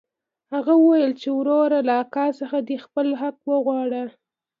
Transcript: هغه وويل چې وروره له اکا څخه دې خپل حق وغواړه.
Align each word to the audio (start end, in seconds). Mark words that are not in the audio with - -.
هغه 0.53 0.73
وويل 0.83 1.11
چې 1.21 1.29
وروره 1.37 1.79
له 1.87 1.93
اکا 2.03 2.25
څخه 2.39 2.57
دې 2.67 2.77
خپل 2.85 3.07
حق 3.21 3.37
وغواړه. 3.51 4.03